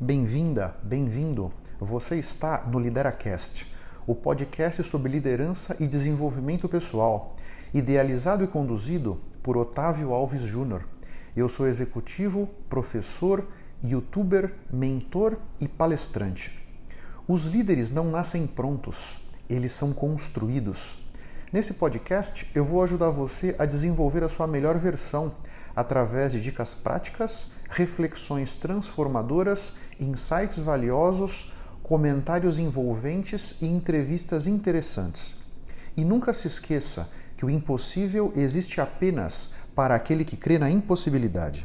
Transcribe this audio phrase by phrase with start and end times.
[0.00, 1.52] Bem-vinda, bem-vindo.
[1.80, 3.66] Você está no LideraCast,
[4.06, 7.34] o podcast sobre liderança e desenvolvimento pessoal,
[7.74, 10.84] idealizado e conduzido por Otávio Alves Júnior.
[11.36, 13.44] Eu sou executivo, professor,
[13.82, 16.56] youtuber, mentor e palestrante.
[17.26, 19.18] Os líderes não nascem prontos,
[19.50, 20.96] eles são construídos.
[21.52, 25.34] Nesse podcast, eu vou ajudar você a desenvolver a sua melhor versão
[25.74, 31.52] através de dicas práticas, reflexões transformadoras, insights valiosos,
[31.82, 35.36] comentários envolventes e entrevistas interessantes.
[35.96, 41.64] E nunca se esqueça que o impossível existe apenas para aquele que crê na impossibilidade.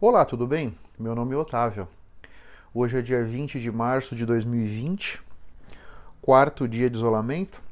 [0.00, 0.74] Olá, tudo bem?
[0.98, 1.86] Meu nome é Otávio.
[2.74, 5.20] Hoje é dia 20 de março de 2020,
[6.20, 7.62] quarto dia de isolamento,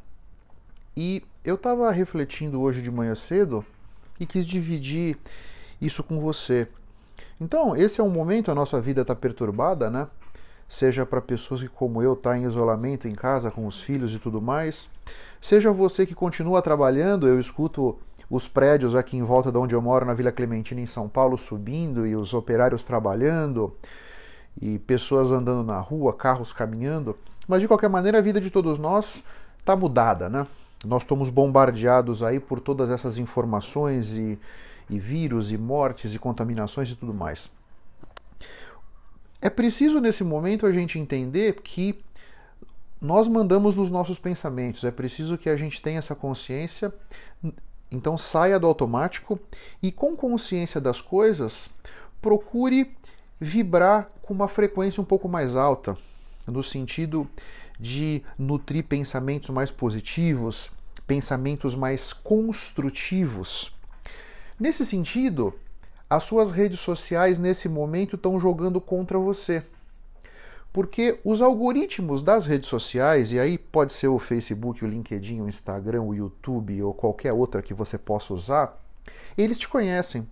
[0.97, 3.65] e eu estava refletindo hoje de manhã cedo
[4.21, 5.17] e quis dividir
[5.81, 6.69] isso com você.
[7.41, 10.07] Então, esse é um momento, a nossa vida está perturbada, né?
[10.69, 14.19] Seja para pessoas que, como eu, está em isolamento em casa com os filhos e
[14.19, 14.91] tudo mais.
[15.41, 19.83] Seja você que continua trabalhando, eu escuto os prédios aqui em volta de onde eu
[19.83, 23.75] moro, na Vila Clementina, em São Paulo, subindo e os operários trabalhando
[24.61, 27.17] e pessoas andando na rua, carros caminhando.
[27.49, 29.25] Mas de qualquer maneira, a vida de todos nós
[29.59, 30.47] está mudada, né?
[30.85, 34.39] Nós estamos bombardeados aí por todas essas informações e,
[34.89, 37.53] e vírus e mortes e contaminações e tudo mais.
[39.43, 41.99] É preciso nesse momento a gente entender que
[43.01, 46.93] nós mandamos nos nossos pensamentos, é preciso que a gente tenha essa consciência,
[47.91, 49.41] então saia do automático
[49.83, 51.71] e com consciência das coisas,
[52.21, 52.91] procure
[53.41, 55.97] vibrar com uma frequência um pouco mais alta,
[56.47, 57.27] no sentido
[57.81, 60.71] de nutrir pensamentos mais positivos,
[61.07, 63.75] pensamentos mais construtivos.
[64.59, 65.55] Nesse sentido,
[66.09, 69.65] as suas redes sociais nesse momento estão jogando contra você.
[70.73, 75.49] Porque os algoritmos das redes sociais, e aí pode ser o Facebook, o LinkedIn, o
[75.49, 78.81] Instagram, o YouTube ou qualquer outra que você possa usar,
[79.37, 80.29] eles te conhecem.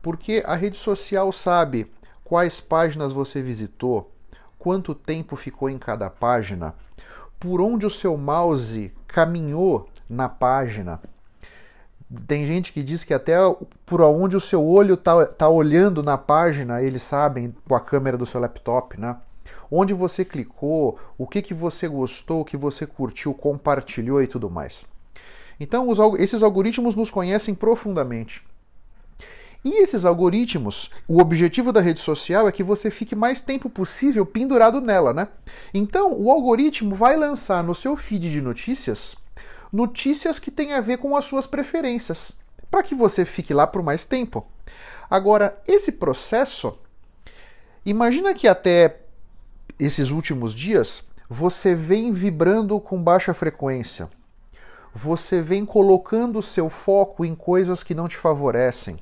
[0.00, 1.90] Porque a rede social sabe
[2.22, 4.13] quais páginas você visitou,
[4.64, 6.74] quanto tempo ficou em cada página,
[7.38, 11.02] por onde o seu mouse caminhou na página.
[12.26, 13.36] Tem gente que diz que até
[13.84, 18.16] por onde o seu olho está tá olhando na página, eles sabem com a câmera
[18.16, 19.18] do seu laptop, né?
[19.70, 24.48] Onde você clicou, o que, que você gostou, o que você curtiu, compartilhou e tudo
[24.48, 24.86] mais.
[25.60, 28.42] Então, os, esses algoritmos nos conhecem profundamente.
[29.64, 34.26] E esses algoritmos, o objetivo da rede social é que você fique mais tempo possível
[34.26, 35.28] pendurado nela, né?
[35.72, 39.16] Então, o algoritmo vai lançar no seu feed de notícias
[39.74, 42.38] notícias que têm a ver com as suas preferências,
[42.70, 44.46] para que você fique lá por mais tempo.
[45.10, 46.78] Agora, esse processo,
[47.84, 49.00] imagina que até
[49.76, 54.08] esses últimos dias você vem vibrando com baixa frequência.
[54.94, 59.00] Você vem colocando seu foco em coisas que não te favorecem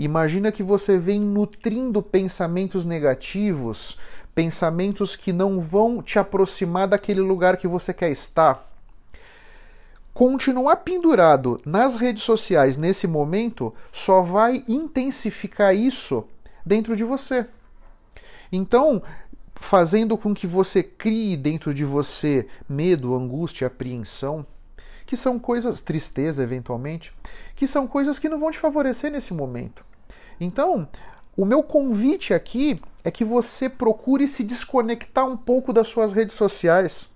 [0.00, 3.98] Imagina que você vem nutrindo pensamentos negativos,
[4.34, 8.66] pensamentos que não vão te aproximar daquele lugar que você quer estar.
[10.14, 16.24] Continuar pendurado nas redes sociais nesse momento só vai intensificar isso
[16.64, 17.44] dentro de você.
[18.50, 19.02] Então,
[19.54, 24.46] fazendo com que você crie dentro de você medo, angústia, apreensão,
[25.04, 27.12] que são coisas, tristeza eventualmente,
[27.54, 29.89] que são coisas que não vão te favorecer nesse momento.
[30.40, 30.88] Então,
[31.36, 36.34] o meu convite aqui é que você procure se desconectar um pouco das suas redes
[36.34, 37.10] sociais.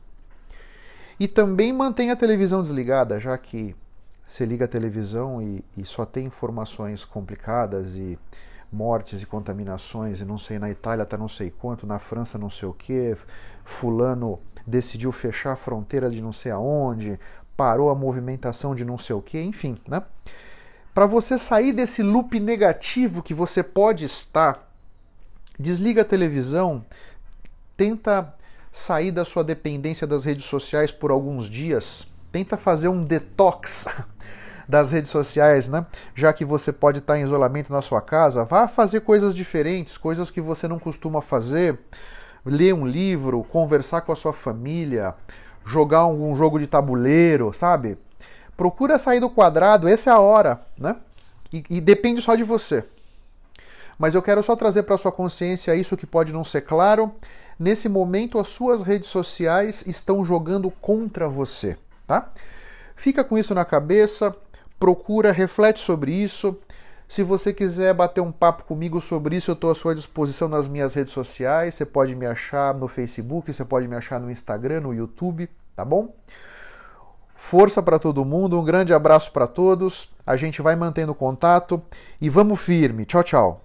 [1.18, 3.74] E também mantenha a televisão desligada, já que
[4.26, 8.18] você liga a televisão e, e só tem informações complicadas e
[8.72, 12.50] mortes e contaminações, e não sei, na Itália tá não sei quanto, na França não
[12.50, 13.16] sei o que,
[13.64, 17.20] fulano decidiu fechar a fronteira de não sei aonde,
[17.56, 20.02] parou a movimentação de não sei o que, enfim, né?
[20.94, 24.70] Para você sair desse loop negativo que você pode estar,
[25.58, 26.86] desliga a televisão,
[27.76, 28.32] tenta
[28.70, 33.88] sair da sua dependência das redes sociais por alguns dias, tenta fazer um detox
[34.68, 35.84] das redes sociais, né?
[36.14, 40.30] Já que você pode estar em isolamento na sua casa, vá fazer coisas diferentes, coisas
[40.30, 41.76] que você não costuma fazer,
[42.46, 45.12] ler um livro, conversar com a sua família,
[45.66, 47.98] jogar algum jogo de tabuleiro, sabe?
[48.56, 50.96] Procura sair do quadrado, essa é a hora, né?
[51.52, 52.84] E, e depende só de você.
[53.98, 57.12] Mas eu quero só trazer para sua consciência isso que pode não ser claro.
[57.58, 62.30] Nesse momento, as suas redes sociais estão jogando contra você, tá?
[62.96, 64.34] Fica com isso na cabeça,
[64.78, 66.58] procura, reflete sobre isso.
[67.06, 70.66] Se você quiser bater um papo comigo sobre isso, eu estou à sua disposição nas
[70.66, 71.74] minhas redes sociais.
[71.74, 75.84] Você pode me achar no Facebook, você pode me achar no Instagram, no YouTube, tá
[75.84, 76.12] bom?
[77.46, 80.08] Força para todo mundo, um grande abraço para todos.
[80.26, 81.80] A gente vai mantendo contato
[82.18, 83.04] e vamos firme.
[83.04, 83.63] Tchau, tchau.